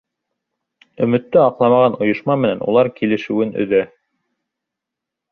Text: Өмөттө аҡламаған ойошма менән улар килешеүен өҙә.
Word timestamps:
Өмөттө 1.07 1.41
аҡламаған 1.41 1.97
ойошма 2.05 2.37
менән 2.45 2.63
улар 2.71 2.89
килешеүен 2.95 3.53
өҙә. 3.65 3.83